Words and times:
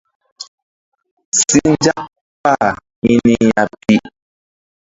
Si 1.45 1.59
nzak 1.73 1.99
kpah 2.09 2.77
hi 3.01 3.13
ni 3.25 3.35
ya 3.51 3.61
pi. 3.81 3.95